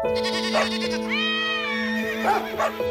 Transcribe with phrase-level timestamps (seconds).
[0.00, 0.04] Ha
[2.56, 2.88] ha ha!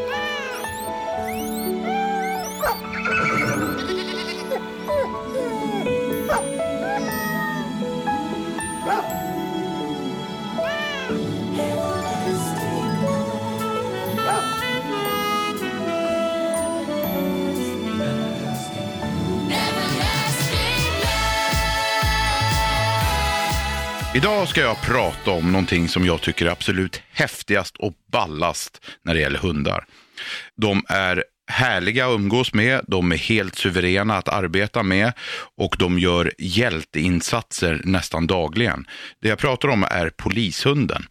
[24.18, 29.14] Idag ska jag prata om någonting som jag tycker är absolut häftigast och ballast när
[29.14, 29.86] det gäller hundar.
[30.56, 35.14] De är härliga att umgås med, de är helt suveräna att arbeta med
[35.58, 38.88] och de gör hjälteinsatser nästan dagligen.
[39.22, 41.08] Det jag pratar om är polishunden.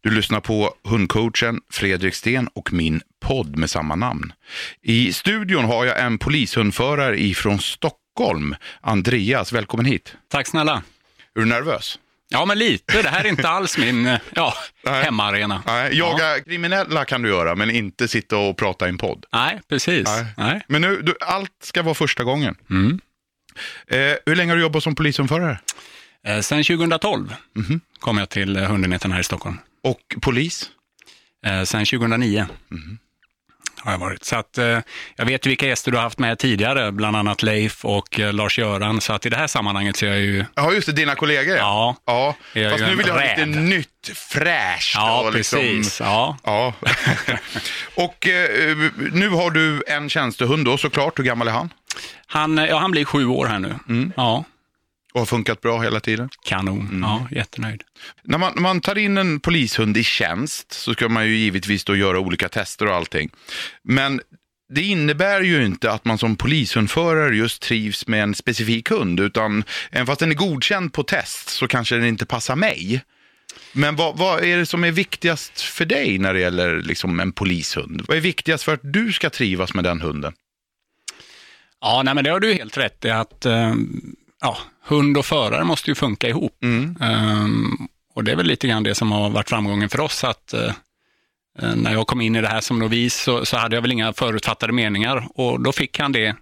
[0.00, 4.32] Du lyssnar på hundcoachen Fredrik Sten och min podd med samma namn.
[4.82, 9.52] I studion har jag en polishundförare ifrån Stockholm, Andreas.
[9.52, 10.16] Välkommen hit.
[10.28, 10.82] Tack snälla.
[11.34, 11.98] Är du nervös?
[12.32, 13.02] Ja, men lite.
[13.02, 15.04] Det här är inte alls min eh, ja, Nej.
[15.04, 15.62] hemmaarena.
[15.66, 19.26] Nej, jaga kriminella kan du göra, men inte sitta och prata i en podd.
[19.32, 20.04] Nej, precis.
[20.06, 20.26] Nej.
[20.36, 20.60] Nej.
[20.68, 22.54] Men nu, du, allt ska vara första gången.
[22.70, 23.00] Mm.
[23.86, 25.58] Eh, hur länge har du jobbat som polishundförare?
[26.26, 27.80] Eh, Sen 2012 Mhm.
[27.98, 29.58] kom jag till eh, hundenheten här i Stockholm.
[29.82, 30.70] Och polis?
[31.46, 32.98] Eh, Sen 2009 Mhm.
[33.84, 34.24] Har jag varit.
[34.24, 34.78] Så att, eh,
[35.16, 38.32] jag vet ju vilka gäster du har haft med tidigare, bland annat Leif och eh,
[38.32, 39.00] Lars-Göran.
[39.00, 41.56] Så att i det här sammanhanget så är jag ju, Ja, just det, dina kollegor.
[41.56, 42.34] ja, ja.
[42.54, 44.94] Är Fast nu vill jag ha lite nytt, fräscht.
[44.94, 46.00] ja och liksom- precis.
[46.00, 46.36] Ja.
[46.44, 46.74] Ja.
[47.94, 48.76] och eh,
[49.12, 51.18] nu har du en tjänstehund då såklart.
[51.18, 51.72] Hur gammal är han?
[52.26, 53.74] Han, eh, ja, han blir sju år här nu.
[53.88, 54.12] Mm.
[54.16, 54.44] Ja,
[55.12, 56.28] Och har funkat bra hela tiden?
[56.44, 56.80] kanon.
[56.80, 57.02] Mm.
[57.02, 57.82] Ja, jättenöjd.
[58.22, 61.84] När man, när man tar in en polishund i tjänst så ska man ju givetvis
[61.84, 63.30] då göra olika tester och allting.
[63.82, 64.20] Men
[64.74, 69.64] det innebär ju inte att man som polishundförare just trivs med en specifik hund, utan
[69.90, 73.02] även fast den är godkänd på test så kanske den inte passar mig.
[73.72, 77.32] Men vad, vad är det som är viktigast för dig när det gäller liksom en
[77.32, 78.04] polishund?
[78.08, 80.32] Vad är viktigast för att du ska trivas med den hunden?
[81.80, 83.74] Ja, nej, men det har du helt rätt i att eh,
[84.40, 86.58] ja, hund och förare måste ju funka ihop.
[86.62, 86.96] Mm.
[87.00, 87.70] Ehm,
[88.14, 90.72] och det är väl lite grann det som har varit framgången för oss, att eh,
[91.74, 94.12] när jag kom in i det här som novis så, så hade jag väl inga
[94.12, 96.36] förutfattade meningar och då fick han det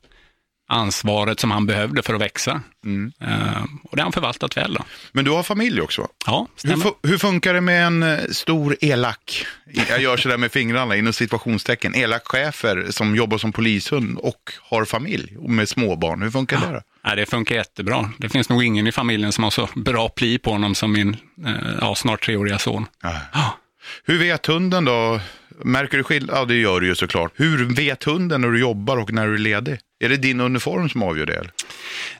[0.71, 2.63] ansvaret som han behövde för att växa.
[2.85, 3.13] Mm.
[3.21, 4.75] Ehm, och det har han förvaltat väl.
[4.75, 4.85] Då.
[5.13, 6.09] Men du har familj också?
[6.27, 6.85] Ja, Hur, stämmer.
[6.85, 9.47] fu- hur funkar det med en eh, stor elak,
[9.89, 14.85] jag gör sådär med fingrarna inom situationstecken, elak chefer som jobbar som polishund och har
[14.85, 16.23] familj och med småbarn.
[16.23, 16.81] Hur funkar det då?
[17.09, 18.11] Nej, det funkar jättebra.
[18.19, 21.17] Det finns nog ingen i familjen som har så bra pli på honom som min
[21.47, 22.87] eh, ja, snart treåriga son.
[23.03, 23.59] Ja.
[24.05, 25.21] Hur vet hunden då?
[25.65, 26.37] Märker du skillnad?
[26.37, 27.33] Ja, det gör du ju såklart.
[27.35, 29.79] Hur vet hunden när du jobbar och när du är ledig?
[30.01, 31.51] Är det din uniform som avgör det?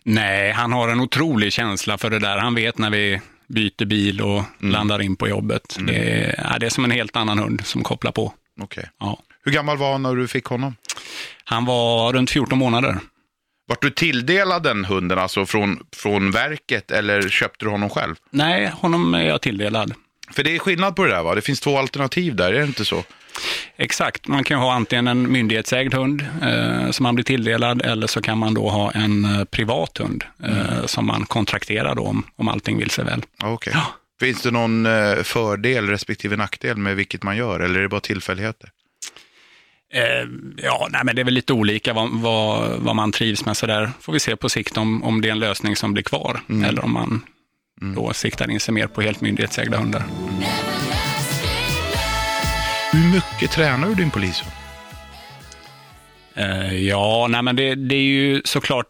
[0.03, 2.39] Nej, han har en otrolig känsla för det där.
[2.39, 5.77] Han vet när vi byter bil och landar in på jobbet.
[5.81, 8.33] Det, är, det är som en helt annan hund som kopplar på.
[8.61, 8.91] Okej.
[9.01, 9.19] Ja.
[9.45, 10.77] Hur gammal var han när du fick honom?
[11.45, 12.99] Han var runt 14 månader.
[13.69, 18.15] Vart du tilldelad den hunden, alltså från, från verket, eller köpte du honom själv?
[18.31, 19.95] Nej, honom är jag tilldelad.
[20.33, 21.35] För det är skillnad på det där va?
[21.35, 23.05] Det finns två alternativ där, är det inte så?
[23.77, 28.23] Exakt, man kan ha antingen en myndighetsägd hund eh, som man blir tilldelad eller så
[28.23, 32.49] kan man då ha en eh, privat hund eh, som man kontrakterar då om, om
[32.49, 33.23] allting vill sig väl.
[33.43, 33.73] Ja, Okej.
[33.77, 33.87] Ja.
[34.21, 38.01] Finns det någon eh, fördel respektive nackdel med vilket man gör, eller är det bara
[38.01, 38.71] tillfälligheter?
[39.93, 43.57] Eh, ja, nej, men det är väl lite olika vad, vad, vad man trivs med.
[43.57, 46.03] Så där får vi se på sikt om, om det är en lösning som blir
[46.03, 47.23] kvar eller om man
[47.81, 50.03] då siktar in sig mer på helt myndighetsägda hundar.
[52.93, 54.53] Hur mycket tränar du din polishund?
[56.35, 58.87] Eh, ja, nej, men det, det är ju såklart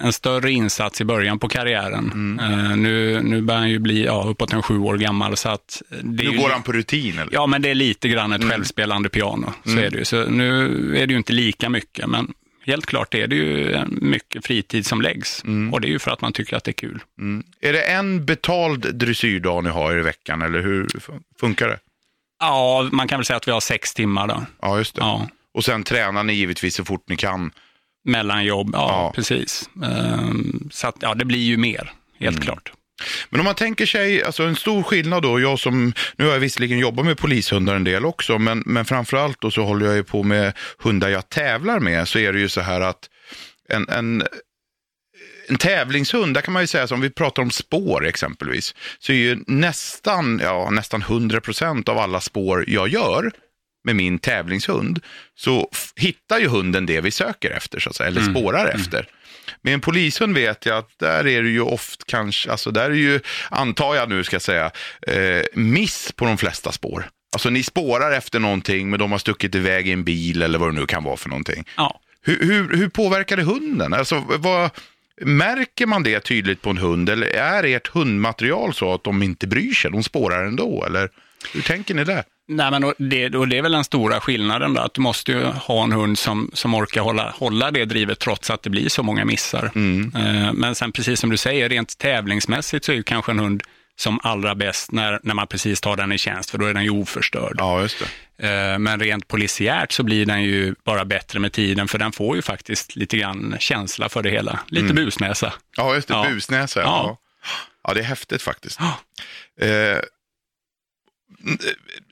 [0.00, 2.38] en större insats i början på karriären.
[2.40, 5.36] Eh, nu, nu börjar han ju bli ja, uppåt en sju år gammal.
[5.36, 7.32] Så att Nu går han på rutin eller?
[7.32, 9.52] Ja, men det är lite grann ett självspelande piano.
[9.64, 10.04] Så är det ju.
[10.04, 10.66] Så nu
[10.98, 12.32] är det ju inte lika mycket, men
[12.66, 15.42] helt klart är det ju mycket fritid som läggs.
[15.72, 17.00] Och det är ju för att man tycker att det är kul.
[17.20, 17.44] Mm.
[17.60, 21.78] Är det en betald dressyrdag ni har i veckan, eller hur fun- funkar det?
[22.40, 24.42] Ja, man kan väl säga att vi har sex timmar då.
[24.62, 25.00] Ja, just det.
[25.00, 27.50] Ja, Och sen tränar ni givetvis så fort ni kan.
[28.08, 28.70] Mellan jobb.
[28.72, 29.12] Ja, Ja.
[29.14, 29.70] precis.
[29.84, 32.72] Ehm, Så att, ja, det blir ju mer, helt klart.
[33.30, 36.40] Men om man tänker sig, alltså en stor skillnad då, jag som, nu har jag
[36.40, 40.04] visserligen jobbat med polishundar en del också, men, men framförallt då så håller jag ju
[40.04, 43.08] på med hundar jag tävlar med, så är det ju så här att
[43.68, 44.22] en, en,
[45.48, 49.16] en tävlingshund, där kan man ju säga, som vi pratar om spår exempelvis, så är
[49.16, 53.30] ju nästan, ja, nästan 100% av alla spår jag gör
[53.88, 55.00] med min tävlingshund,
[55.34, 59.06] så hittar ju hunden det vi söker efter, så att säga, eller spårar efter.
[59.62, 62.94] Med en polishund vet jag att där är det ju oft kanske, alltså där är
[62.94, 63.20] ju,
[63.50, 64.70] antar jag nu ska jag säga,
[65.02, 67.08] eh, miss på de flesta spår.
[67.32, 70.68] alltså ni spårar efter någonting men de har stuckit iväg i en bil eller vad
[70.68, 71.64] det nu kan vara för någonting.
[71.76, 72.00] Ja.
[72.22, 73.94] Hur, hur, hur påverkar det hunden?
[73.94, 74.70] Alltså, vad,
[75.20, 79.46] märker man det tydligt på en hund eller är ert hundmaterial så att de inte
[79.46, 80.84] bryr sig, de spårar ändå?
[80.84, 81.10] Eller
[81.52, 82.24] hur tänker ni där?
[82.48, 85.32] Nej, men och det, och det är väl den stora skillnaden då, att du måste
[85.32, 88.88] ju ha en hund som, som orkar hålla, hålla det drivet trots att det blir
[88.88, 89.70] så många missar.
[89.74, 90.12] Mm.
[90.16, 93.62] Eh, Men sen precis som du säger, rent tävlingsmässigt så är ju kanske en hund
[93.96, 96.84] som allra bäst när, när man precis tar den i tjänst, för då är den
[96.84, 97.54] ju oförstörd.
[97.58, 97.96] Ja, just
[98.38, 98.72] det.
[98.72, 102.36] Eh, Men rent polisiärt så blir den ju bara bättre med tiden, för den får
[102.36, 104.58] ju faktiskt lite grann känsla för det hela.
[104.68, 105.52] Lite busnäsa.
[105.76, 106.14] Ja, just det.
[106.14, 106.26] Ja.
[106.30, 106.80] Busnäsa.
[106.80, 106.86] Ja.
[106.86, 107.18] Ja.
[107.88, 108.80] ja, det är häftigt faktiskt.
[108.80, 108.98] Ja.
[109.66, 109.98] Eh,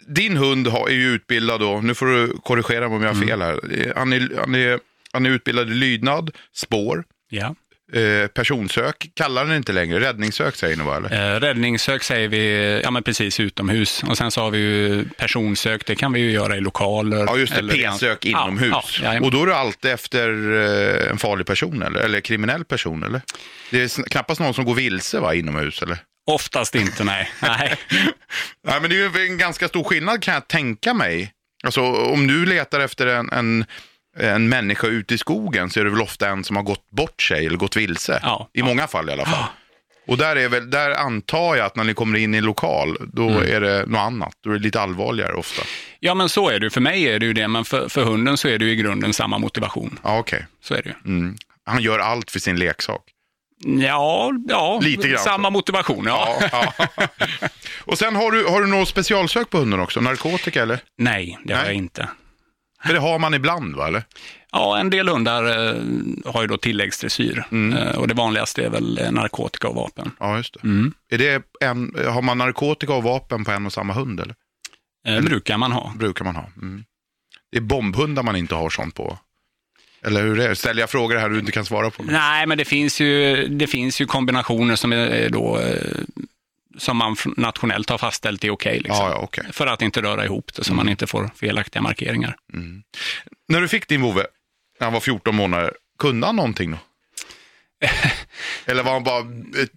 [0.06, 3.42] din hund är ju utbildad då, nu får du korrigera mig om jag har fel
[3.42, 3.92] här.
[3.96, 4.80] Han är, han är,
[5.12, 7.54] han är utbildad i lydnad, spår, Ja.
[7.92, 10.96] Eh, personsök, kallar den inte längre, räddningssök säger ni va?
[10.96, 11.34] Eller?
[11.34, 14.02] Eh, räddningssök säger vi, ja men precis utomhus.
[14.02, 17.24] Och sen så har vi ju personsök, det kan vi ju göra i lokaler.
[17.26, 19.00] Ja, just det, p-sök inomhus.
[19.02, 22.64] Ja, ja, och då är du alltid efter eh, en farlig person eller, eller kriminell
[22.64, 23.20] person eller?
[23.70, 25.98] Det är knappast någon som går vilse va, inomhus eller?
[26.26, 27.30] Oftast inte, nej.
[27.42, 27.74] nej.
[28.64, 31.32] Nej, men det är ju en ganska stor skillnad kan jag tänka mig.
[31.64, 33.64] Alltså om du letar efter en, en,
[34.20, 37.22] en människa ute i skogen så är det väl ofta en som har gått bort
[37.22, 38.20] sig eller gått vilse.
[38.22, 38.48] Ja.
[38.52, 39.44] I många fall i alla fall.
[40.08, 42.96] Och där, är väl, där antar jag att när ni kommer in i en lokal,
[43.12, 43.42] då Mm.
[43.54, 44.32] är det något annat.
[44.44, 45.62] Då är det lite allvarligare ofta.
[46.00, 46.70] Ja, men så är det.
[46.70, 48.76] För mig är det ju det, men för, för hunden så är det ju i
[48.76, 49.98] grunden samma motivation.
[50.02, 50.46] Ja, okej.
[50.62, 50.94] Så är det ju.
[51.18, 51.36] Mm.
[51.64, 53.02] Han gör allt för sin leksak.
[53.64, 56.04] Ja, ja Lite grann samma motivation.
[56.06, 56.38] Ja.
[56.52, 57.08] Ja, ja.
[57.84, 60.00] Och sen har du, har du något specialsök på hunden också?
[60.00, 60.78] Narkotika eller?
[60.98, 61.68] Nej, det har Nej.
[61.70, 62.08] jag inte.
[62.84, 63.86] För det har man ibland va?
[63.86, 64.02] Eller?
[64.52, 65.82] Ja, en del hundar eh,
[66.24, 67.44] har ju då tilläggsdressyr.
[67.50, 67.78] Mm.
[67.78, 70.10] Eh, och det vanligaste är väl eh, narkotika och vapen.
[70.20, 70.60] Ja, just det.
[70.64, 70.92] Mm.
[71.10, 74.34] Är det en, har man narkotika och vapen på en och samma hund eller?
[75.06, 75.92] Eh, brukar man ha.
[75.96, 76.48] brukar man ha.
[76.56, 76.84] Mm.
[77.52, 79.18] Det är bombhundar man inte har sånt på.
[80.02, 80.56] Eller hur är det?
[80.56, 82.02] Ställer jag frågor här du inte kan svara på?
[82.02, 86.00] Nej, men det finns ju, det finns ju kombinationer som är då eh,
[86.78, 88.80] som man nationellt har fastställt är okej.
[88.80, 89.06] liksom.
[89.06, 89.44] Ja, ja, okej.
[89.52, 92.36] För att inte röra ihop det så man inte får felaktiga markeringar.
[93.48, 94.26] När du fick din vovve,
[94.80, 96.78] när han var 14 månader, kunde han någonting då?
[98.66, 99.20] Eller var han bara
[99.62, 99.70] ett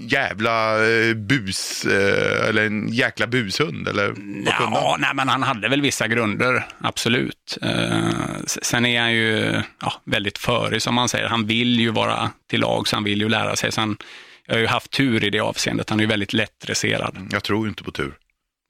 [0.00, 3.88] jävla eh, bus, eh, eller en jäkla bushund?
[3.88, 4.14] Eller?
[4.46, 7.58] Ja, nej, men han hade väl vissa grunder, absolut.
[7.62, 11.28] Eh, sen är han ju ja, väldigt förig som man säger.
[11.28, 13.70] Han vill ju vara till lag, så han vill ju lära sig.
[13.76, 13.96] Han,
[14.46, 15.90] jag har ju haft tur i det avseendet.
[15.90, 17.28] Han är ju väldigt lättdresserad.
[17.32, 18.14] Jag tror ju inte på tur.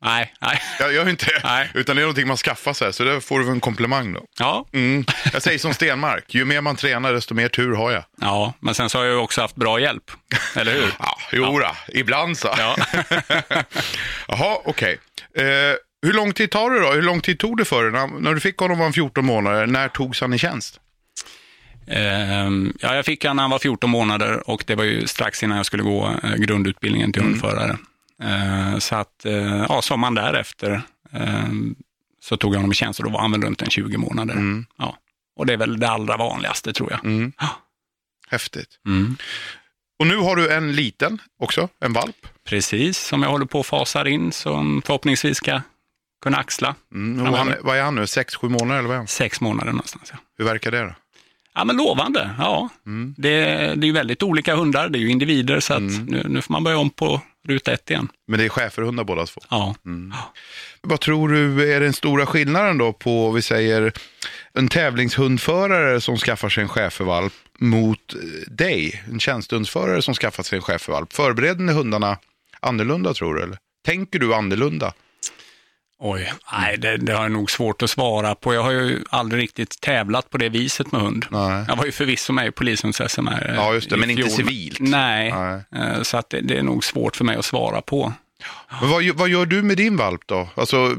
[0.04, 0.60] Nej, nej.
[0.80, 1.40] Jag gör ju inte det.
[1.44, 1.70] Nej.
[1.74, 4.24] Utan det är någonting man skaffar sig, så det får du en komplimang då.
[4.38, 5.04] Ja, Mm.
[5.32, 8.04] Jag säger som Stenmark, ju mer man tränar desto mer tur har jag.
[8.20, 10.10] ja, men sen så har jag ju också haft bra hjälp,
[10.56, 10.94] eller hur?
[10.98, 11.76] Ja, jo ja.
[11.88, 12.54] ibland så.
[12.58, 12.76] Ja.
[14.28, 14.98] Jaha, okej.
[15.36, 15.44] Eh,
[16.06, 16.92] hur lång tid tar det då?
[16.92, 17.92] Hur lång tid tog det för dig?
[17.92, 19.66] När, när du fick honom var han 14 månader.
[19.66, 20.80] När togs han i tjänst?
[21.86, 25.42] Ehm, ja, jag fick han när han var 14 månader och det var ju strax
[25.42, 27.76] innan jag skulle gå eh, grundutbildningen till hundförare.
[28.22, 30.82] Eh, så att, eh, ja, sommaren därefter
[31.12, 31.48] eh,
[32.20, 34.64] så tog jag honom i tjänst och då var han väl runt en 20 månader.
[34.78, 34.98] Ja.
[35.36, 37.04] Och det är väl det allra vanligaste tror jag.
[37.04, 37.32] Mm.
[37.38, 37.48] Ja.
[38.28, 38.80] Häftigt.
[38.86, 39.16] Mm.
[39.98, 42.16] Och nu har du en liten också, en valp.
[42.44, 45.60] Precis, som jag håller på att fasar in, som förhoppningsvis ska
[46.22, 46.74] kunna axla.
[46.94, 47.34] Mm.
[47.34, 48.06] Han, vad är han nu?
[48.06, 49.06] Sex, sju månader eller vad är han?
[49.06, 50.08] Sex månader någonstans.
[50.12, 50.18] Ja.
[50.38, 50.94] Hur verkar det då?
[51.54, 52.30] Ja, men lovande.
[52.38, 52.68] Ja.
[52.86, 53.14] Mm.
[53.18, 53.40] Det,
[53.74, 56.52] det är ju väldigt olika hundar, det är ju individer, så att nu, nu får
[56.52, 58.08] man börja om på ruta ett igen.
[58.28, 59.40] Men det är schäferhundar båda två.
[59.50, 59.74] Ja.
[60.80, 63.92] Vad tror du är den stora skillnaden då på, vi säger,
[64.52, 68.14] en tävlingshundförare som skaffar sig en schäfervalp mot
[68.46, 71.12] dig, en tjänstehundsförare som skaffar sig en schäfervalp?
[71.12, 72.18] Förbereder ni hundarna
[72.60, 73.42] annorlunda tror du?
[73.42, 73.58] Eller?
[73.86, 74.92] Tänker du annorlunda?
[76.00, 78.54] Oj, nej det, det har jag nog svårt att svara på.
[78.54, 81.26] Jag har ju aldrig riktigt tävlat på det viset med hund.
[81.30, 81.64] Nej.
[81.68, 84.22] Jag var ju förvisso med i polishunds-SM här eh, Ja, just det, i men inte
[84.22, 84.32] fjol.
[84.36, 84.80] civilt.
[84.80, 85.82] Nej, Nej.
[85.82, 88.12] eh, så att det, det är nog svårt för mig att svara på.
[88.80, 90.48] Men vad, vad gör du med din valp då?
[90.54, 90.90] Alltså, eh,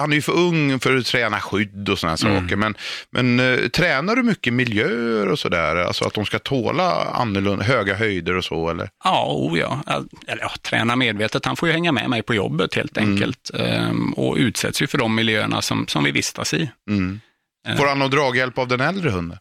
[0.00, 2.42] han är ju för ung för att träna skydd och sådana Mm.
[2.42, 2.56] saker.
[2.56, 2.74] Men,
[3.10, 5.76] men eh, tränar du mycket miljöer och sådär?
[5.76, 8.88] Alltså att de ska tåla annorlunda, höga höjder och så eller?
[9.04, 9.82] Ja, oh ja.
[10.26, 11.44] Eller ja, träna medvetet.
[11.44, 13.10] Han får ju hänga med mig på jobbet helt Mm.
[13.12, 13.50] enkelt.
[13.54, 16.70] Ehm, och utsätts ju för de miljöerna som, som vi vistas i.
[16.90, 17.20] Mm.
[17.78, 19.38] Får han någon draghjälp av den äldre hunden?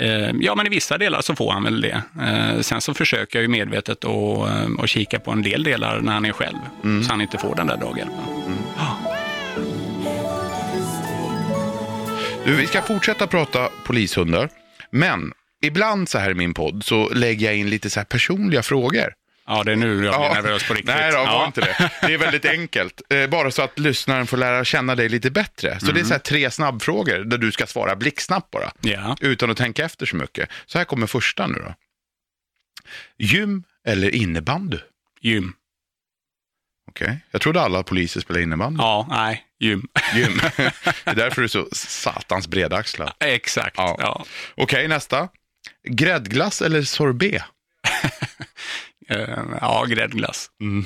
[0.00, 2.02] Ehm, ja, men i vissa delar så får han väl det.
[2.20, 6.00] Ehm, sen så försöker jag ju medvetet att ehm, att kika på en del delar
[6.00, 6.58] när han är själv.
[6.84, 7.04] Mm.
[7.04, 8.18] Så han inte får den där draghjälpen.
[12.44, 14.48] Du, vi ska fortsätta prata polishundar.
[14.90, 15.32] Men
[15.62, 19.12] ibland så här i min podd så lägger jag in lite så personliga frågor.
[19.46, 20.94] Ja, det är nu jag blir nervös på riktigt.
[20.94, 21.38] Nej, då, ja.
[21.38, 21.90] var inte det.
[22.00, 23.02] Det är väldigt enkelt.
[23.10, 25.80] Eh, bara så att lyssnaren får lära känna dig lite bättre.
[25.80, 28.72] Så det är så här tre snabbfrågor där du ska svara blixtsnabbt bara.
[28.80, 29.16] Ja.
[29.20, 30.50] Utan att tänka efter så mycket.
[30.66, 31.74] Så här kommer första nu då.
[33.18, 34.78] Gym eller innebandy?
[35.20, 35.52] Gym.
[36.88, 37.18] Okej.
[37.30, 38.78] Jag trodde alla poliser spelade innebandy.
[38.82, 39.88] Ja, nej, gym.
[40.14, 40.40] Gym.
[40.56, 43.12] det är därför du är så satans bredaxlad.
[43.20, 43.76] Exakt.
[43.76, 43.96] Ja.
[43.98, 44.24] Ja.
[44.54, 45.28] Okej, nästa.
[45.88, 47.42] Gräddglass eller sorbet?
[49.12, 50.50] Eh, ja, gräddglass.
[50.60, 50.84] Mm.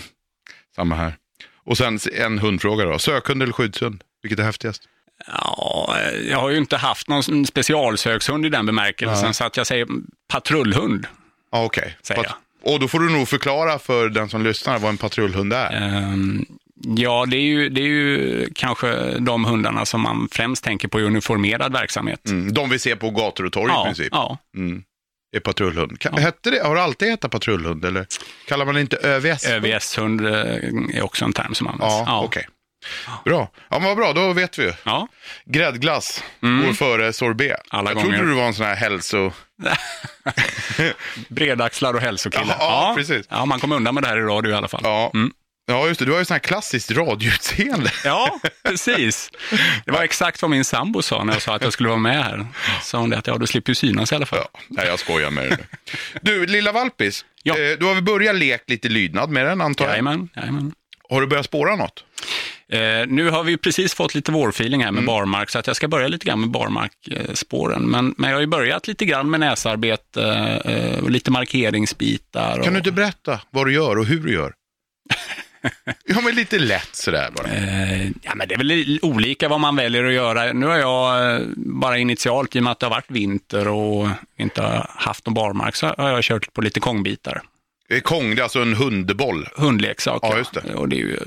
[0.77, 1.17] Samma här.
[1.65, 2.99] Och sen en hundfråga då.
[2.99, 4.03] Sökhund eller skyddshund?
[4.23, 4.83] Vilket är häftigast?
[5.27, 9.35] Ja, eh, jag har ju inte haft någon specialsökshund i den bemärkelsen, Nej.
[9.35, 9.87] så att jag säger
[10.29, 11.07] patrullhund.
[11.53, 11.97] Ja, okej.
[12.03, 15.53] Säger Pat- Och då får du nog förklara för den som lyssnar vad en patrullhund
[15.53, 15.73] är.
[15.83, 16.45] Ehm,
[16.97, 21.01] ja, det är, ju, det är ju kanske de hundarna som man främst tänker på
[21.01, 22.29] i uniformerad verksamhet.
[22.29, 22.53] Mm.
[22.55, 24.09] De vi ser på gator och torg i ja, princip.
[24.13, 24.83] ja, Mm.
[25.37, 25.93] Är patrullhund.
[25.99, 28.07] Ka- hette det, har det alltid hetat patrullhund eller
[28.49, 29.47] kallar man det inte ÖVS?
[29.47, 30.35] ÖVS-hund eh,
[30.99, 31.95] är också en term som används.
[32.07, 32.49] Ja, okej.
[33.25, 33.51] Bra.
[33.69, 34.73] Ja, men vad bra, då vet vi ju.
[34.85, 35.09] Ja,
[35.45, 37.61] Gräddglass går före sorbet.
[37.69, 38.17] Alla jag gånger.
[38.17, 39.33] trodde du var en sån här hälso...
[41.29, 42.55] bredaxlar och hälsokille.
[42.59, 43.27] Ja, precis.
[43.31, 44.81] Ja, man kommer undan med det här i radio i alla fall.
[44.85, 45.11] Ja.
[45.15, 45.33] Mm.
[45.67, 46.05] Ja, just det.
[46.05, 47.91] Du har ju sån här klassiskt radioutseende.
[48.05, 49.31] Ja, precis.
[49.85, 52.25] Det var exakt vad min sambo sa när jag sa att jag skulle vara med
[52.25, 52.47] här.
[52.83, 54.39] Sa hon det att ja, du slipper ju synas i alla fall.
[54.53, 55.59] Ja, nej, jag skojar med dig.
[56.23, 57.25] Du, lilla valpis.
[57.43, 57.59] Ja.
[57.59, 59.93] Eh, du har väl börjat lekt lite lydnad med den, antar jag?
[59.93, 60.73] Jajamän, jajamän.
[61.09, 62.05] Har du börjat spåra något?
[62.73, 65.07] Eh, nu har vi precis fått lite vårfeeling här med Mm.
[65.07, 67.83] barmark, så att jag ska börja lite grann med barmarkspåren.
[67.83, 70.23] Men, men jag har ju börjat lite grann med näsarbete
[70.65, 72.53] eh, och lite markeringsbitar.
[72.55, 74.53] Kan och, du inte berätta vad du gör och hur du gör?
[76.05, 77.49] ja, men lite lätt sådär bara.
[77.49, 80.53] Eh, ja, men det är väl olika vad man väljer att göra.
[80.53, 84.09] Nu har jag eh, bara initialt, i och med att det har varit vinter och
[84.39, 87.43] inte har haft någon barmark, så har jag kört på lite kongbitar.
[87.89, 89.49] Eh, Kong, det är alltså en hundboll.
[89.57, 90.75] Hundleksak, Ja, just det.
[90.75, 91.19] Och det är ju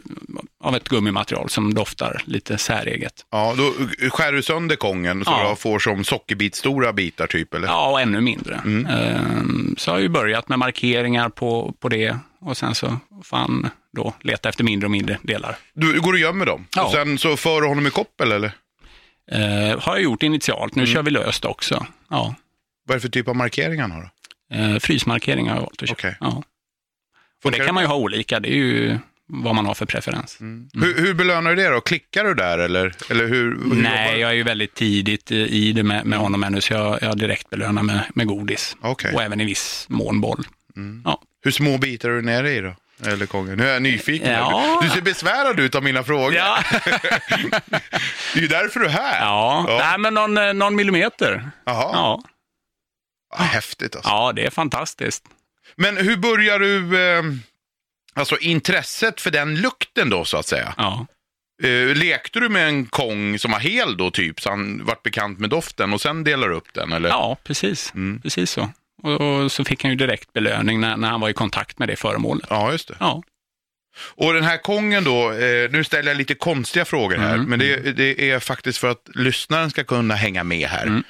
[0.64, 3.14] av ett gummimaterial som doftar lite säreget.
[3.32, 3.74] Ja, då
[4.10, 5.50] skär du sönder kongen så Ja.
[5.50, 7.68] du får som sockerbitstora bitar typ, eller?
[7.68, 8.56] Ja, och ännu mindre.
[8.66, 8.86] Mm.
[8.86, 13.70] Ehm, Så har jag ju börjat med markeringar på, på det och sen så fan
[13.94, 15.58] då leta efter mindre och mindre delar.
[15.74, 16.86] Du, går och gömmer dem Ja.
[16.86, 18.52] och sen så för du honom i koppel, eller?
[19.32, 20.86] Eh, har jag gjort initialt, Mm.
[20.86, 21.86] nu kör vi löst också.
[22.10, 22.36] Ja.
[22.88, 24.10] Vad är det för typ av markering han har?
[24.54, 25.96] Eh, frysmarkeringar har jag valt att köra.
[25.98, 26.18] Okej.
[26.20, 26.44] Ja.
[27.44, 28.98] Och det kan man ju ha olika, det är ju
[29.32, 30.38] vad man har för preferens.
[30.74, 31.82] Hur, hur belönar du det då?
[31.82, 32.94] Klickar du där eller?
[33.10, 36.44] eller hur, hur Nej, jag är ju väldigt tidigt i i det med, med honom
[36.44, 38.78] ännu, så jag, jag direkt belönar med, med godis.
[38.82, 39.14] Okej.
[39.14, 40.48] Och även i viss mån boll.
[41.06, 41.22] Ja.
[41.44, 42.76] Hur små bitar är du nere i då?
[43.06, 43.58] Eller kongen?
[43.58, 44.32] Nu är jag nyfiken.
[44.32, 44.80] Ja.
[44.84, 46.34] Du ser besvärad ut av mina frågor.
[46.34, 46.64] Ja.
[48.34, 49.20] Det är ju därför du är här.
[49.26, 49.78] Ja, Ja.
[49.78, 51.50] Nej, men någon, eh, någon millimeter.
[51.66, 51.90] Jaha.
[51.94, 52.24] Ja.
[53.38, 54.10] Ja, häftigt alltså.
[54.10, 55.24] ja, det är fantastiskt.
[55.76, 57.24] Men hur börjar du, eh,
[58.14, 60.74] alltså intresset för den lukten då så att säga?
[60.78, 61.06] Ja.
[61.64, 65.40] Eh, lekte du med en kong som var hel då typ, så han vart bekant
[65.40, 67.10] med doften och sen delar upp den eller?
[67.10, 67.94] Ja, precis.
[67.94, 68.22] Mm.
[68.22, 68.70] Precis så.
[69.04, 71.88] Och, och så fick han ju direkt belöning när, när han var i kontakt med
[71.88, 72.46] det föremålet.
[72.50, 72.96] Ja, just det.
[73.00, 73.24] Ja,
[74.16, 77.46] Och den här kongen då, eh, nu ställer jag lite konstiga frågor här, Mm.
[77.50, 80.86] men det, det är faktiskt för att lyssnaren ska kunna hänga med här.
[80.88, 81.04] Mm.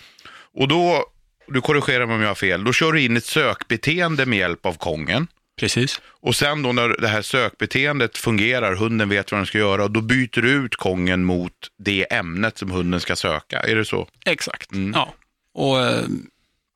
[0.54, 1.06] Och då,
[1.48, 4.66] du korrigerar mig om jag har fel, då kör du in ett sökbeteende med hjälp
[4.66, 5.28] av kongen.
[5.60, 6.02] precis.
[6.22, 10.02] Och sen då när det här sökbeteendet fungerar, hunden vet vad den ska göra, då
[10.02, 13.60] byter du ut kongen mot det ämnet som hunden ska söka.
[13.60, 14.08] Är det så?
[14.26, 14.72] Exakt.
[14.72, 14.92] Mm.
[14.96, 15.14] Ja.
[15.54, 16.04] Och eh,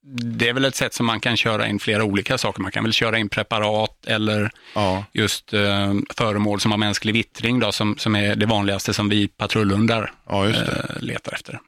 [0.06, 2.62] det är väl ett sätt som man kan köra in flera olika saker.
[2.62, 5.06] Man kan väl köra in preparat eller Ja.
[5.14, 9.28] just eh, föremål som har mänsklig vittring då, som, som är det vanligaste som vi
[9.28, 10.56] patrullhundar Ja, eh,
[11.00, 11.60] letar efter.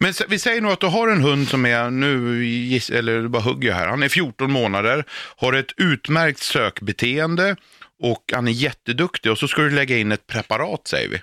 [0.00, 3.28] Men s- vi säger nog att du har en hund som är, nu giss, eller
[3.28, 5.04] bara hugger jag här, han är 14 månader,
[5.36, 7.56] har ett utmärkt sökbeteende
[8.00, 11.20] och han är jätteduktig och så ska du lägga in ett preparat säger vi.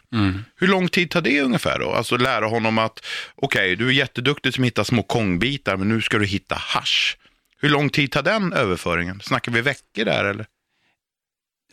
[0.56, 1.92] Hur lång tid tar det ungefär då?
[1.92, 3.06] Alltså lära honom att,
[3.36, 7.18] okej du är jätteduktig som hittar små kongbitar men nu ska du hitta hasch.
[7.58, 9.22] Hur lång tid tar den överföringen?
[9.24, 10.46] Snackar vi veckor där eller?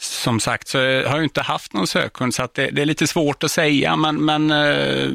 [0.00, 3.44] Som sagt så har jag inte haft någon sökhund så det, det är lite svårt
[3.44, 5.10] att säga men, men eh,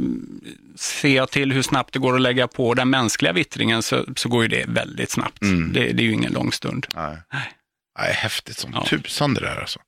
[0.75, 4.29] ser jag till hur snabbt det går att lägga på den mänskliga vittringen så, så
[4.29, 5.41] går ju det väldigt snabbt.
[5.41, 5.73] Mm.
[5.73, 6.87] Det, det är ju ingen lång stund.
[6.95, 7.17] Nej.
[7.33, 7.56] Nej.
[7.97, 8.85] Nej, häftigt som Ja.
[8.85, 9.79] tusan det där alltså.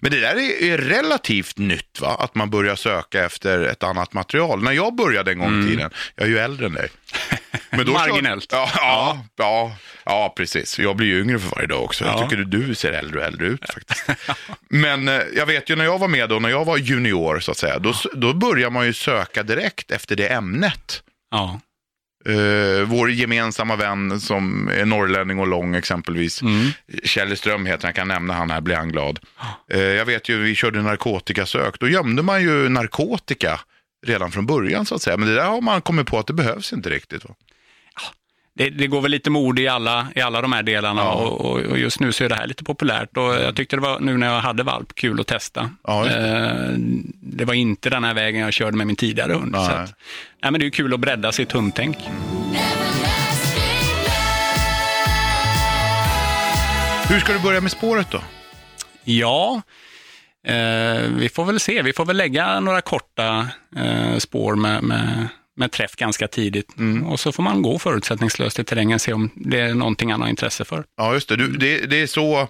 [0.00, 2.16] Men det där är, är relativt nytt va?
[2.20, 4.62] Att man börjar söka efter ett annat material.
[4.62, 6.88] När jag började en gång i tiden, jag är ju äldre än dig.
[7.70, 8.48] Men Marginellt.
[8.52, 10.78] Ja, ja, ja, ja, precis.
[10.78, 12.04] Jag blir ju yngre för varje dag också.
[12.04, 12.28] Jag Ja.
[12.28, 14.04] tycker du ser äldre och äldre ut faktiskt.
[14.68, 17.50] Men eh, jag vet ju när jag var med då, när jag var junior så
[17.50, 21.02] att säga, då, då börjar man ju söka direkt efter det ämnet.
[21.30, 21.60] Ja.
[22.28, 26.42] Eh, vår gemensamma vän som är norrlänning och lång exempelvis.
[26.42, 26.70] Mm.
[27.04, 29.18] Kjell Ström heter han, kan nämna han här, blir han glad.
[29.70, 33.60] Eh, jag vet ju, vi körde narkotikasök, då gömde man ju narkotika
[34.06, 35.16] redan från början så att säga.
[35.16, 37.24] Men det där har man kommit på att det behövs inte riktigt.
[37.24, 37.34] Va?
[38.56, 41.12] Det, det går väl lite mod i alla, i alla de här delarna Ja.
[41.12, 44.00] och, och, just nu så är det här lite populärt och jag tyckte det var
[44.00, 45.70] nu när jag hade valp kul att testa.
[45.86, 46.06] Ja.
[46.06, 46.70] Eh,
[47.20, 49.52] det var inte den här vägen jag körde med min tidigare hund.
[49.52, 49.66] Nej.
[49.66, 49.94] Så att,
[50.42, 51.96] nej, men det är kul att bredda sitt hundtänk.
[57.08, 58.20] Hur ska du börja med spåret då?
[59.04, 59.62] Ja,
[60.46, 61.82] eh, vi får väl se.
[61.82, 66.78] Vi får väl lägga några korta eh, spår med, med, med träff ganska tidigt.
[66.78, 67.06] Mm.
[67.06, 70.28] Och så får man gå förutsättningslöst i terrängen se om det är någonting han har
[70.28, 70.84] intresse för.
[70.96, 71.36] Ja, just det.
[71.36, 72.48] Du, det, det är så,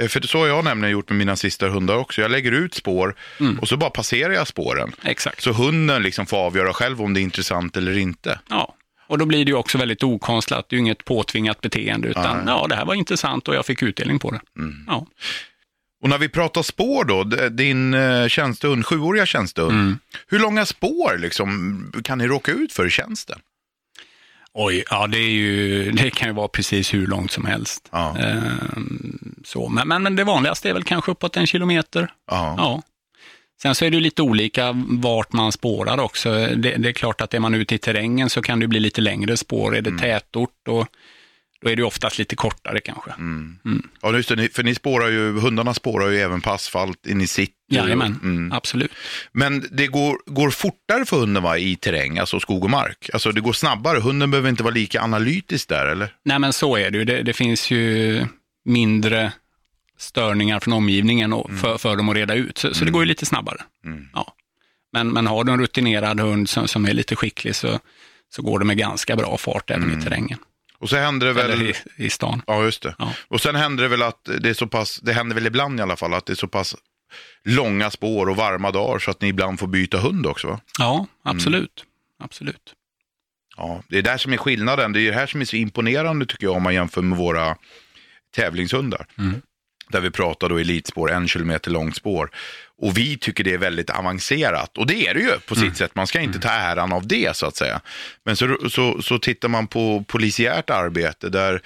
[0.00, 2.20] eh, för så har jag nämligen gjort med mina sista hundar också.
[2.20, 3.14] Jag lägger ut spår
[3.60, 4.92] och så bara passerar jag spåren.
[5.02, 5.42] Exakt.
[5.42, 8.40] Så hunden liksom får avgöra själv om det är intressant eller inte.
[8.48, 8.74] Ja.
[9.06, 10.66] Och då blir det ju också väldigt okonstlat.
[10.68, 12.44] Det är ju inget påtvingat beteende, utan Nej.
[12.46, 14.40] ja, det här var intressant och jag fick utdelning på det.
[14.86, 15.06] Ja.
[16.02, 19.98] Och när vi pratar spår då, din eh, tjänstehund, sjuåriga tjänstehund.
[20.26, 23.38] Hur långa spår liksom kan ni råka ut för i tjänsten?
[24.52, 27.88] Oj, ja det, är ju, det kan ju vara precis hur långt som helst.
[27.92, 28.16] Ja.
[28.18, 29.68] Ehm, så.
[29.68, 32.12] Men, men, men det vanligaste är väl kanske uppåt en kilometer.
[32.30, 32.54] Ja.
[32.58, 32.82] Ja.
[33.62, 36.30] Sen så är det lite olika vart man spårar också.
[36.32, 39.00] Det, det är klart att är man ute i terrängen så kan det bli lite
[39.00, 39.76] längre spår.
[39.76, 40.88] Är det tätort och
[41.62, 43.10] då är det oftast lite kortare kanske.
[44.02, 47.26] Ja, just det, för ni spårar ju, hundarna spårar ju även på asfalt in i
[47.26, 47.52] city.
[47.72, 48.52] Jajamän, Mm.
[48.52, 48.90] absolut.
[49.32, 53.10] Men det går, går fortare för hunden va, i terräng, alltså skog och mark.
[53.12, 56.14] Alltså det går snabbare, hunden behöver inte vara lika analytisk där eller?
[56.24, 57.04] Nej men så är det ju.
[57.04, 58.26] Det, det finns ju
[58.64, 59.32] mindre
[59.98, 62.58] störningar från omgivningen och för, för dem att reda ut.
[62.58, 63.62] Så, så det går ju lite snabbare.
[64.12, 64.34] Ja.
[64.92, 67.78] Men, men har du en rutinerad hund som, som är lite skicklig så,
[68.34, 70.38] så går det med ganska bra fart även i terrängen.
[70.80, 71.50] Och så händer det väl...
[71.50, 72.42] Eller i, i stan.
[72.46, 72.94] Ja, just det.
[72.98, 73.14] Ja.
[73.28, 75.82] Och sen händer det väl att det är så pass, det händer väl ibland i
[75.82, 76.76] alla fall, att det är så pass
[77.44, 80.60] långa spår och varma dagar så att ni ibland får byta hund också va?
[80.78, 81.84] Ja, absolut.
[82.18, 82.74] Absolut.
[83.56, 84.92] Ja, det är där som är skillnaden.
[84.92, 87.56] Det är det här som är så imponerande tycker jag om man jämför med våra
[88.34, 89.06] tävlingshundar.
[89.90, 92.30] Där vi pratar då elitspår, en kilometer långt spår.
[92.82, 94.78] Och vi tycker det är väldigt avancerat.
[94.78, 95.94] Och det är det ju på sitt sätt.
[95.94, 97.80] Man ska inte ta äran av det så att säga.
[98.24, 101.60] Men så, så, så tittar man på polisiärt arbete där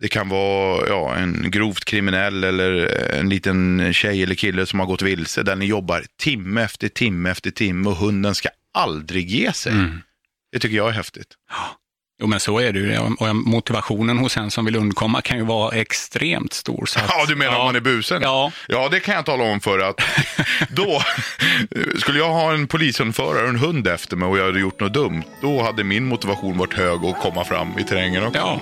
[0.00, 2.86] det kan vara ja, en grovt kriminell eller
[3.18, 5.42] en liten tjej eller kille som har gått vilse.
[5.42, 9.72] Där ni jobbar timme efter timme efter timme och hunden ska aldrig ge sig.
[10.52, 11.34] Det tycker jag är häftigt.
[12.20, 12.98] Jo, men så är det ju.
[12.98, 16.88] Och motivationen hos en som vill undkomma kan ju vara extremt stor.
[16.96, 18.22] Att, Ja, du menar om man är busen?
[18.22, 18.52] Ja.
[18.68, 20.00] ja, det kan jag tala om för att
[20.68, 21.02] då
[21.98, 24.92] skulle jag ha en polishundförare och en hund efter mig och jag hade gjort något
[24.92, 28.38] dumt, då hade min motivation varit hög att komma fram i terrängen också.
[28.40, 28.60] Ja,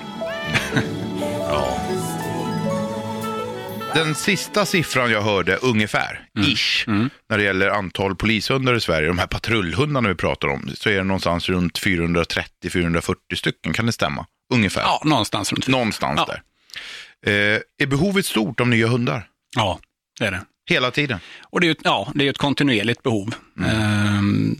[3.94, 6.84] Den sista siffran jag hörde, ungefär, ish,
[7.28, 10.96] när det gäller antal polishundar i Sverige, de här patrullhundarna vi pratar om, så är
[10.96, 14.26] det någonstans runt 430-440 stycken, kan det stämma?
[14.54, 14.80] Ungefär.
[14.80, 16.34] ja någonstans runt Någonstans Ja.
[16.34, 16.42] där.
[17.54, 19.26] Eh, är behovet stort av nya hundar?
[19.56, 19.78] Ja,
[20.20, 20.40] det är det.
[20.70, 21.18] Hela tiden?
[21.50, 23.34] Och det är ju, ja, det är ett kontinuerligt behov.
[23.66, 24.56] Ehm,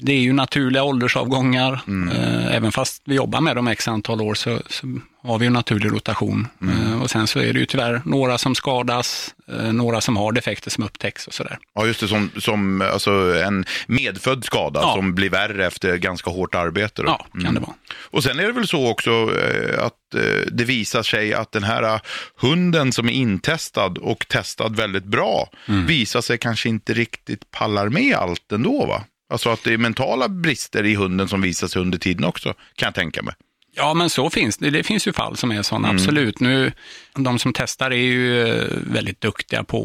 [0.00, 1.72] det är ju naturliga åldersavgångar.
[2.12, 4.86] Eh, även fast vi jobbar med dem x antal år så, så
[5.22, 6.46] har vi ju naturlig rotation.
[6.62, 10.32] Eh, och sen så är det ju tyvärr några som skadas, eh, några som har
[10.32, 11.58] defekter som upptäcks och sådär.
[11.74, 13.10] Ja, just det, som, som alltså,
[13.44, 14.94] en medfödd skada Ja.
[14.94, 17.02] som blir värre efter ganska hårt arbete.
[17.02, 17.08] Då.
[17.08, 17.74] Ja, kan det vara.
[18.10, 21.62] Och sen är det väl så också eh, att eh, det visar sig att den
[21.64, 22.00] här eh,
[22.40, 28.14] hunden som är intestad och testad väldigt bra visar sig kanske inte riktigt pallar med
[28.16, 29.02] allt ändå va?
[29.32, 32.86] Alltså att det är mentala brister i hunden som visar sig under tiden också, kan
[32.86, 33.34] jag tänka mig.
[33.74, 34.70] Ja, men så finns det.
[34.70, 36.40] Det finns ju fall som är sådana, absolut.
[36.40, 36.72] Nu,
[37.14, 39.80] de som testar är ju eh, väldigt duktiga på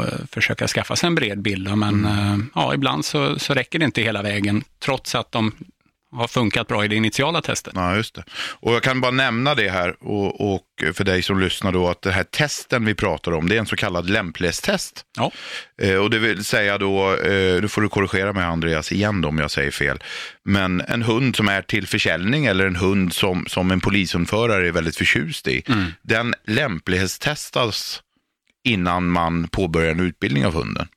[0.00, 3.78] att eh, försöka skaffa sig en bred bild, men eh, ja, ibland så, så räcker
[3.78, 5.52] det inte hela vägen, trots att de
[6.12, 7.72] har funkat bra i det initiala testet.
[7.76, 8.24] Ja, just det.
[8.60, 12.02] Och jag kan bara nämna det här och, och för dig som lyssnar då att
[12.02, 15.04] det här testen vi pratar om, det är en så kallad lämplighetstest.
[15.16, 15.30] Ja,
[15.82, 19.28] Eh, och det vill säga då, eh, nu får du korrigera mig Andreas igen då
[19.28, 19.98] om jag säger fel,
[20.44, 24.72] men en hund som är till försäljning eller en hund som, som en polishundförare är
[24.72, 25.64] väldigt förtjust i,
[26.02, 28.02] den lämplighetstestas
[28.64, 30.88] innan man påbörjar en utbildning av hunden.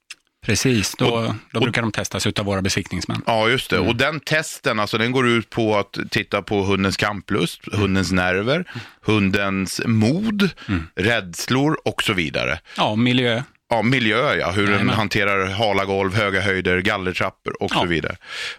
[0.45, 0.95] Precis.
[0.97, 3.21] Då, då brukar de testas av våra besiktningsmän.
[3.25, 3.79] Ja, just det.
[3.79, 8.65] Och den testen, alltså den går ut på att titta på hundens kamplust, hundens nerver,
[9.05, 10.49] hundens mod,
[10.95, 12.59] rädslor och så vidare.
[12.77, 13.43] Ja, miljö.
[13.69, 14.95] Ja, miljö ja, hur den Jajamän.
[14.95, 17.83] hanterar hala golv, höga höjder, gallertrappor och så Ja.
[17.83, 18.15] vidare.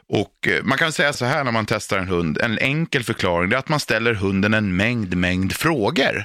[0.08, 3.52] Och eh, man kan säga så här när man testar en hund, en enkel förklaring
[3.52, 6.24] är att man ställer hunden en mängd, mängd frågor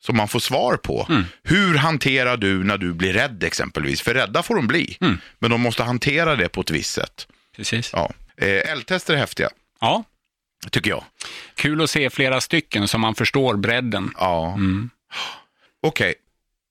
[0.00, 1.06] som man får svar på.
[1.08, 1.24] Mm.
[1.42, 4.00] Hur hanterar du när du blir rädd exempelvis?
[4.02, 5.18] För rädda får de bli, Mm.
[5.38, 7.26] men de måste hantera det på ett visst sätt.
[7.56, 7.90] Precis.
[7.92, 8.12] Ja.
[8.36, 9.48] Eh, Eldtester är häftiga,
[9.80, 10.04] Ja,
[10.70, 11.04] tycker jag.
[11.54, 14.10] kul att se flera stycken så man förstår bredden.
[14.18, 14.52] Ja.
[14.54, 14.90] Mm.
[15.82, 16.14] Okej.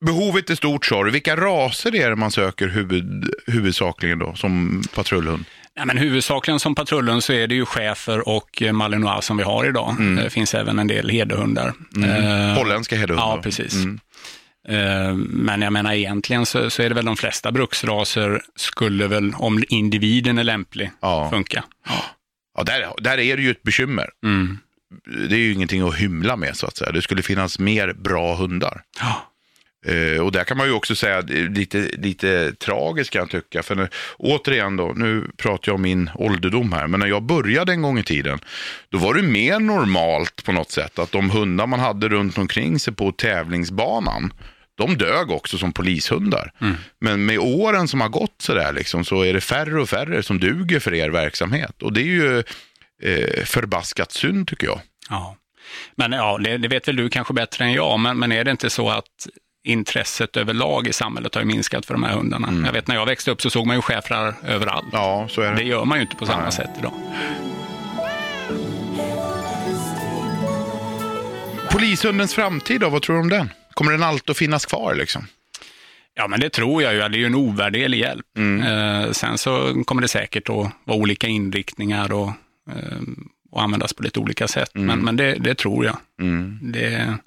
[0.05, 1.11] Behovet är stort sa du.
[1.11, 5.45] Vilka raser är det man söker huvud, huvudsakligen då, som patrullhund?
[5.77, 9.43] Ja, men huvudsakligen som patrullen så är det ju chefer och eh, malinois som vi
[9.43, 9.95] har idag.
[10.23, 11.73] Det finns även en del hederhundar.
[12.03, 13.35] Eh, Holländska hederhundar?
[13.35, 13.73] Ja, precis.
[13.73, 13.99] Mm.
[14.69, 19.33] Eh, Men jag menar egentligen så, så är det väl de flesta bruksraser skulle väl,
[19.37, 21.29] om individen är lämplig, Ja.
[21.29, 21.63] funka.
[22.57, 24.09] Ja, där, där är det ju ett bekymmer.
[24.23, 24.57] Mm.
[25.29, 26.91] Det är ju ingenting att hymla med så att säga.
[26.91, 28.81] Det skulle finnas mer bra hundar.
[28.99, 29.31] Ja.
[29.87, 33.63] Eh, och där kan man ju också säga är lite, lite tragiskt kan jag tycka.
[33.63, 36.87] För nu, återigen då, nu pratar jag om min ålderdom här.
[36.87, 38.39] Men när jag började en gång i tiden,
[38.89, 42.79] då var det mer normalt på något sätt att de hundar man hade runt omkring
[42.79, 44.33] sig på tävlingsbanan,
[44.77, 46.51] de dög också som polishundar.
[46.99, 50.23] Men med åren som har gått så där liksom, så är det färre och färre
[50.23, 51.81] som duger för er verksamhet.
[51.81, 52.43] Och det är ju
[53.03, 54.79] eh, förbaskat synd tycker jag.
[55.09, 55.37] Ja.
[55.95, 58.51] Men ja, det, det vet väl du kanske bättre än jag, men, men är det
[58.51, 59.27] inte så att
[59.67, 62.65] intresset överlag i samhället har minskat för de här hundarna?
[62.65, 64.87] Jag vet när jag växte upp så såg man ju schäfrar överallt.
[64.91, 66.51] Ja, så är Det gör man ju inte på samma Nej.
[66.51, 66.93] sätt idag.
[71.71, 73.49] Polishundens framtid då, vad tror du om den?
[73.73, 75.27] Kommer den alltid att finnas kvar liksom?
[76.13, 76.99] Ja, men det tror jag ju.
[76.99, 78.25] Det är ju en ovärderlig hjälp.
[78.37, 82.27] Eh, sen så kommer det säkert att vara olika inriktningar och,
[82.71, 82.99] eh,
[83.51, 84.71] och användas på lite olika sätt.
[84.73, 85.97] Men, men det, det tror jag.
[86.21, 86.59] Mm.
[86.61, 87.17] Det,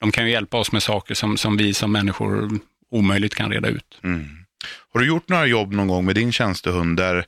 [0.00, 2.50] de kan ju hjälpa oss med saker som, som vi som människor
[2.90, 4.00] omöjligt kan reda ut.
[4.04, 4.28] Mm.
[4.92, 7.24] Har du gjort några jobb någon gång med din tjänstehund där,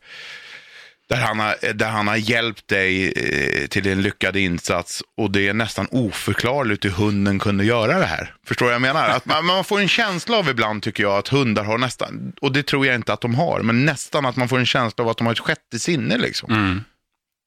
[1.09, 5.49] där, han, har, där han har hjälpt dig eh, till en lyckad insats och det
[5.49, 8.35] är nästan oförklarligt hur hunden kunde göra det här?
[8.47, 9.09] Förstår vad jag menar?
[9.09, 12.53] Att man, man får en känsla av ibland tycker jag att hundar har nästan, och
[12.53, 15.11] det tror jag inte att de har, men nästan att man får en känsla av
[15.11, 16.53] att de har ett sjätte sinne liksom.
[16.53, 16.85] Mm.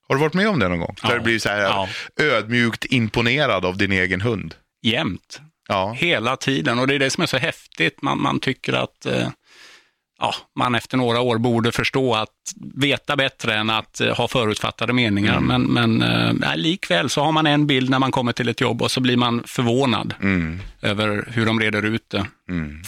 [0.07, 0.95] Har du varit med om det någon gång?
[1.03, 1.09] Ja.
[1.09, 1.89] Där du blir så här Ja.
[2.19, 4.55] ödmjukt imponerad av din egen hund?
[4.81, 5.41] Jämt.
[5.67, 5.91] Ja.
[5.97, 6.79] Hela tiden.
[6.79, 8.01] Och det är det som är så häftigt.
[8.01, 9.29] Man, man tycker att eh,
[10.19, 12.29] ja, man efter några år borde förstå att
[12.75, 15.39] veta bättre än att eh, ha förutfattade meningar.
[15.39, 16.01] Men, men
[16.43, 19.01] eh, likväl så har man en bild när man kommer till ett jobb och så
[19.01, 20.59] blir man förvånad Mm.
[20.81, 22.27] över hur de reder ut det.
[22.49, 22.81] Mm.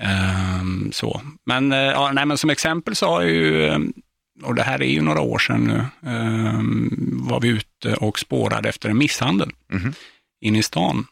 [0.00, 1.20] Ehm, så.
[1.46, 3.78] Men, eh, ja, nej, men som exempel så har jag ju, eh,
[4.42, 6.90] och det här är ju några år sedan nu, ehm,
[7.28, 9.92] var vi ute och spårade efter en misshandel Mhm.
[10.40, 11.06] inne i stan.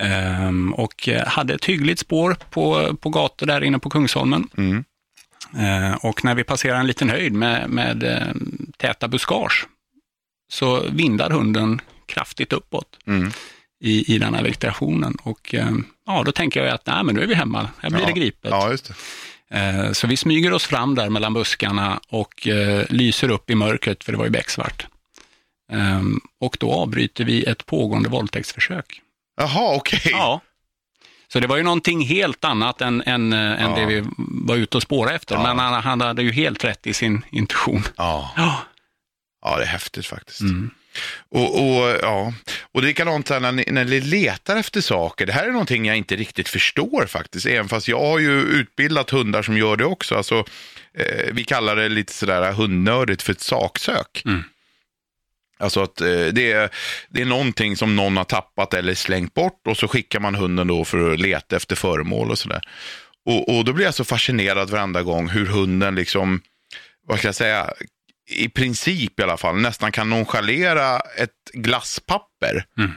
[0.00, 4.48] Ehm, och eh, hade ett hyggligt spår på, på gator där inne på Kungsholmen.
[4.56, 4.84] Mm.
[5.58, 8.34] Eh, och när vi passerar en liten höjd med, med eh,
[8.76, 9.66] täta buskage
[10.52, 13.30] så vindar hunden kraftigt uppåt Mm.
[13.80, 15.16] i, i den här vegetationen.
[15.22, 15.70] Och eh,
[16.06, 18.06] ja, då tänker jag att nej, men nu är vi hemma, här blir Ja.
[18.06, 18.50] det gripet.
[18.50, 19.94] Ja, just det.
[19.94, 24.12] Så vi smyger oss fram där mellan buskarna och eh, lyser upp i mörkret, för
[24.12, 24.86] det var ju becksvart.
[26.40, 29.00] Och då avbryter vi ett pågående våldtäktsförsök.
[29.36, 30.00] Jaha, okej.
[30.04, 30.40] Ja.
[31.28, 33.76] Så det var ju någonting helt annat än, än, eh, än Ja.
[33.76, 35.34] det vi var ute och spåra efter.
[35.34, 35.42] Ja.
[35.42, 37.82] Men han, han hade ju helt rätt i sin intuition.
[37.96, 38.32] Ja.
[38.36, 38.62] Ja.
[39.42, 40.40] ja, det är häftigt faktiskt.
[40.40, 40.70] Mm.
[41.28, 42.32] Och, och, ja.
[42.72, 45.26] och det är likadant här när ni, när ni letar efter saker.
[45.26, 47.46] Det här är någonting jag inte riktigt förstår faktiskt.
[47.46, 50.14] Även fast jag har ju utbildat hundar som gör det också.
[50.14, 50.44] Alltså,
[50.98, 54.22] eh, vi kallar det lite sådär hundnördigt för ett saksök.
[54.24, 54.44] Mm.
[55.58, 56.70] Alltså att eh, det, är,
[57.08, 60.66] det är någonting som någon har tappat eller slängt bort och så skickar man hunden
[60.66, 62.60] då för att leta efter föremål och sådär.
[63.26, 66.40] Och, och då blir jag så fascinerad varenda gång hur hunden liksom,
[67.06, 67.70] vad ska jag säga,
[68.30, 72.92] i princip i alla fall, nästan kan nonchalera ett glasspapper Mm.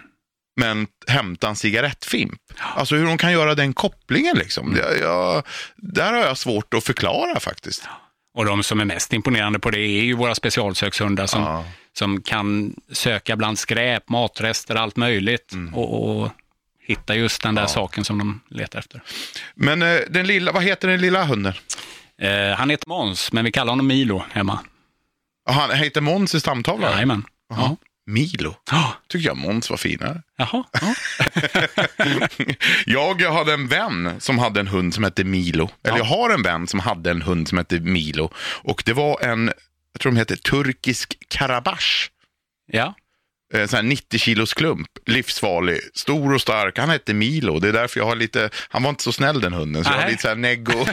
[0.59, 2.41] men hämta en cigarettfimp.
[2.75, 4.67] Alltså hur de kan göra den kopplingen liksom.
[4.67, 4.79] Mm.
[4.79, 5.43] Jag, jag,
[5.77, 7.83] där har jag svårt att förklara faktiskt.
[8.33, 11.65] Och de som är mest imponerande på det är ju våra specialsökshundar som, Ja.
[11.97, 16.29] Som kan söka bland skräp, matrester, allt möjligt och, och
[16.79, 17.67] hitta just den där Ja.
[17.67, 19.01] saken som de letar efter.
[19.55, 21.53] Men eh, den lilla, vad heter den lilla hunden?
[22.21, 24.59] Eh, han heter Måns, men vi kallar honom Milo hemma.
[25.49, 26.91] Han heter Måns i stamtavlan?
[26.91, 27.25] Jajamän.
[28.05, 28.55] Milo.
[28.71, 28.93] Ja.
[29.07, 30.21] Tycker jag Måns var finare.
[30.37, 30.63] Jaha.
[30.81, 30.93] Ja.
[33.19, 35.69] jag hade en vän som hade en hund som hette Milo.
[35.83, 35.97] Eller Ja.
[35.97, 38.31] jag har en vän som hade en hund som hette Milo.
[38.37, 39.51] Och det var en,
[39.93, 42.09] jag tror de heter turkisk karabash.
[42.71, 42.95] ja.
[43.53, 46.77] Eh, sån här 90 kilos klump, livsfarlig, stor och stark.
[46.77, 49.53] Han hette Milo, det är därför jag har lite, han var inte så snäll den
[49.53, 50.11] hunden, så jag har Nej.
[50.11, 50.85] lite så här neggo.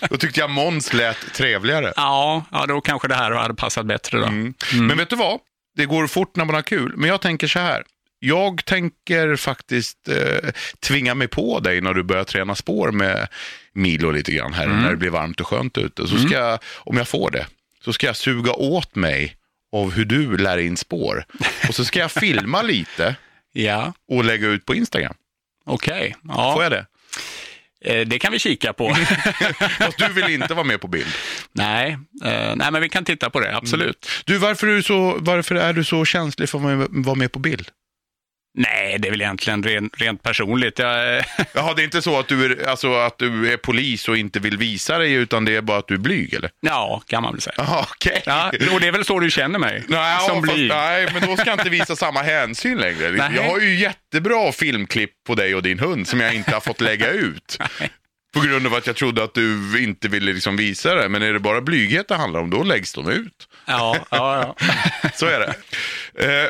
[0.10, 1.92] då tyckte jag Måns lät trevligare.
[1.96, 4.26] Ja, ja, då kanske det här hade passat bättre då.
[4.26, 4.54] Mm.
[4.72, 5.40] Men vet du vad?
[5.76, 6.92] Det går fort när man har kul.
[6.96, 7.82] Men jag tänker så här.
[8.18, 13.28] Jag tänker faktiskt eh, tvinga mig på dig när du börjar träna spår med
[13.72, 16.06] Milo lite grann här när det blir varmt och skönt ute.
[16.06, 17.46] Så ska jag, om jag får det,
[17.84, 19.36] så ska jag suga åt mig
[19.72, 21.24] av hur du lär in spår.
[21.68, 23.16] Och så ska jag filma lite
[23.52, 25.14] Ja, och lägga ut på Instagram.
[25.64, 26.16] okej.
[26.28, 26.86] Ja, Får jag det?
[27.84, 28.94] eh, det kan vi kika på.
[29.78, 31.12] Fast du vill inte vara med på bild.
[31.52, 34.08] nej, eh, nej, men vi kan titta på det, absolut.
[34.24, 37.38] Du, varför är du så, varför är du så känslig för att vara med på
[37.38, 37.68] bild?
[38.56, 40.78] Nej, det är väl egentligen rent, rent personligt.
[40.78, 44.08] Jag, eh, Jaha, det är inte så att du, är, alltså, att du är polis
[44.08, 46.50] och inte vill visa dig, utan det är bara att du är blyg, eller?
[46.60, 47.54] ja, kan man väl säga.
[47.56, 48.22] Jaha, okej.
[48.26, 49.84] Ja, och det är väl så du känner mig?
[49.88, 50.68] Nej, som fast, blyg.
[50.68, 53.10] nej, men då ska jag inte visa samma hänsyn längre.
[53.10, 53.30] Nej.
[53.36, 56.80] Jag har ju jättebra filmklipp på dig och din hund som jag inte har fått
[56.80, 57.58] lägga ut.
[58.34, 61.08] På grund av att jag trodde att du inte ville liksom visa det.
[61.08, 63.48] Men är det bara blyghet det handlar om, då läggs de ut.
[63.66, 64.68] Ja, ja, ja.
[65.14, 65.54] Så är det.
[66.24, 66.48] Eh,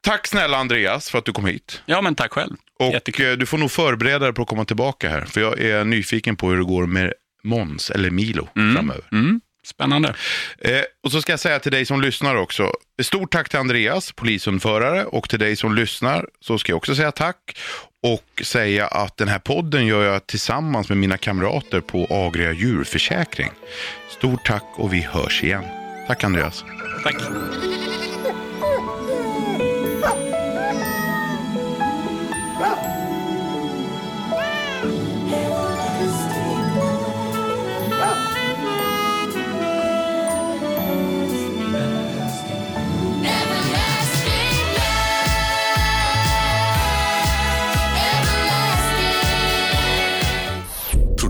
[0.00, 1.82] tack snälla Andreas för att du kom hit.
[1.86, 2.56] ja, men tack själv.
[2.78, 3.30] Och Jättekul.
[3.30, 5.24] eh, du får nog förbereda dig på att komma tillbaka här.
[5.24, 7.12] För jag är nyfiken på hur det går med
[7.44, 9.04] Mons, eller Milo, framöver.
[9.12, 10.14] Mm, spännande.
[10.58, 12.72] Eh, och så ska jag säga till dig som lyssnar också.
[13.02, 15.04] Stort tack till Andreas, polishundförare.
[15.04, 17.58] Och till dig som lyssnar så ska jag också säga tack.
[18.02, 23.50] Och säga att den här podden gör jag tillsammans med mina kamrater på Agria djurförsäkring.
[24.18, 25.64] Stort tack och vi hörs igen.
[26.06, 26.64] Tack Andreas.
[27.04, 27.16] Tack.